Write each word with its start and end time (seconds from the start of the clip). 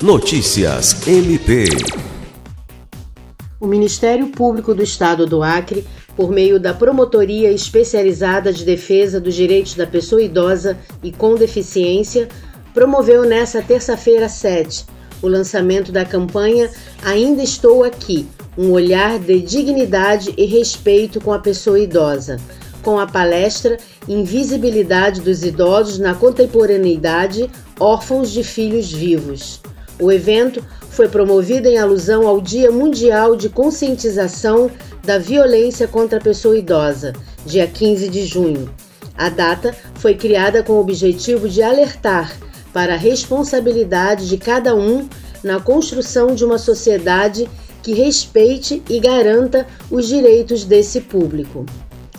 Notícias 0.00 1.08
MP. 1.08 1.64
O 3.58 3.66
Ministério 3.66 4.28
Público 4.28 4.72
do 4.72 4.80
Estado 4.80 5.26
do 5.26 5.42
Acre, 5.42 5.84
por 6.14 6.30
meio 6.30 6.60
da 6.60 6.72
Promotoria 6.72 7.50
Especializada 7.50 8.52
de 8.52 8.64
Defesa 8.64 9.20
dos 9.20 9.34
Direitos 9.34 9.74
da 9.74 9.88
Pessoa 9.88 10.22
Idosa 10.22 10.78
e 11.02 11.10
com 11.10 11.34
Deficiência, 11.34 12.28
promoveu 12.72 13.24
nesta 13.24 13.60
terça-feira 13.60 14.28
7 14.28 14.86
o 15.20 15.26
lançamento 15.26 15.90
da 15.90 16.04
campanha 16.04 16.70
Ainda 17.02 17.42
Estou 17.42 17.82
Aqui 17.82 18.28
um 18.56 18.70
olhar 18.70 19.18
de 19.18 19.40
dignidade 19.40 20.32
e 20.36 20.44
respeito 20.44 21.20
com 21.20 21.32
a 21.32 21.40
pessoa 21.40 21.80
idosa, 21.80 22.36
com 22.84 23.00
a 23.00 23.06
palestra 23.06 23.76
Invisibilidade 24.06 25.20
dos 25.22 25.42
Idosos 25.42 25.98
na 25.98 26.14
Contemporaneidade 26.14 27.50
Órfãos 27.80 28.30
de 28.30 28.44
Filhos 28.44 28.92
Vivos. 28.92 29.60
O 30.00 30.12
evento 30.12 30.64
foi 30.90 31.08
promovido 31.08 31.66
em 31.68 31.78
alusão 31.78 32.26
ao 32.26 32.40
Dia 32.40 32.70
Mundial 32.70 33.34
de 33.34 33.48
Conscientização 33.48 34.70
da 35.04 35.18
Violência 35.18 35.88
contra 35.88 36.18
a 36.18 36.22
Pessoa 36.22 36.56
Idosa, 36.56 37.12
dia 37.44 37.66
15 37.66 38.08
de 38.08 38.24
junho. 38.24 38.70
A 39.16 39.28
data 39.28 39.74
foi 39.96 40.14
criada 40.14 40.62
com 40.62 40.74
o 40.74 40.80
objetivo 40.80 41.48
de 41.48 41.62
alertar 41.62 42.32
para 42.72 42.94
a 42.94 42.96
responsabilidade 42.96 44.28
de 44.28 44.38
cada 44.38 44.74
um 44.74 45.08
na 45.42 45.58
construção 45.58 46.34
de 46.34 46.44
uma 46.44 46.58
sociedade 46.58 47.48
que 47.82 47.92
respeite 47.92 48.82
e 48.88 49.00
garanta 49.00 49.66
os 49.90 50.06
direitos 50.06 50.64
desse 50.64 51.00
público. 51.00 51.66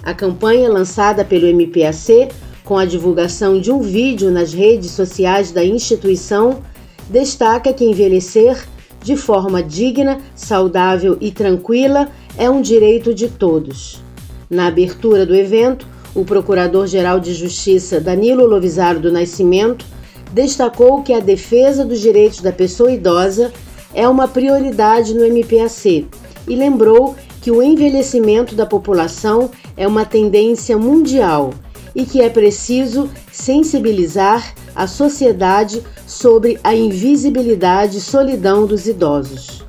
A 0.03 0.13
campanha 0.13 0.69
lançada 0.69 1.23
pelo 1.23 1.47
MPAC, 1.47 2.29
com 2.65 2.77
a 2.77 2.85
divulgação 2.85 3.59
de 3.59 3.71
um 3.71 3.79
vídeo 3.81 4.31
nas 4.31 4.53
redes 4.53 4.91
sociais 4.91 5.51
da 5.51 5.63
instituição, 5.63 6.61
destaca 7.09 7.73
que 7.73 7.83
envelhecer 7.83 8.65
de 9.03 9.15
forma 9.15 9.63
digna, 9.63 10.19
saudável 10.35 11.17
e 11.19 11.31
tranquila 11.31 12.09
é 12.37 12.49
um 12.49 12.61
direito 12.61 13.13
de 13.13 13.29
todos. 13.29 14.01
Na 14.49 14.67
abertura 14.67 15.25
do 15.25 15.35
evento, 15.35 15.87
o 16.13 16.25
Procurador-Geral 16.25 17.19
de 17.19 17.33
Justiça 17.33 17.99
Danilo 17.99 18.45
Lovisaro 18.45 18.99
do 18.99 19.11
Nascimento 19.11 19.85
destacou 20.33 21.01
que 21.01 21.13
a 21.13 21.19
defesa 21.19 21.85
dos 21.85 21.99
direitos 21.99 22.41
da 22.41 22.51
pessoa 22.51 22.91
idosa 22.91 23.51
é 23.93 24.07
uma 24.07 24.27
prioridade 24.27 25.13
no 25.13 25.25
MPAC 25.25 26.07
e 26.47 26.55
lembrou 26.55 27.15
que 27.41 27.51
o 27.51 27.63
envelhecimento 27.63 28.53
da 28.53 28.65
população 28.65 29.49
é 29.77 29.87
uma 29.87 30.05
tendência 30.05 30.77
mundial 30.77 31.51
e 31.95 32.05
que 32.05 32.21
é 32.21 32.29
preciso 32.29 33.09
sensibilizar 33.31 34.53
a 34.79 34.87
sociedade 34.87 35.83
sobre 36.07 36.57
a 36.63 36.73
invisibilidade 36.73 37.97
e 37.97 38.01
solidão 38.01 38.65
dos 38.65 38.87
idosos. 38.87 39.61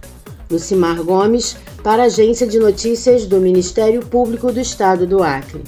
Lucimar 0.49 1.03
Gomes, 1.03 1.57
para 1.83 2.05
a 2.05 2.07
Agência 2.07 2.47
de 2.47 2.61
Notícias 2.61 3.27
do 3.27 3.41
Ministério 3.41 4.07
Público 4.07 4.53
do 4.53 4.61
Estado 4.61 5.09
do 5.09 5.21
Acre. 5.21 5.65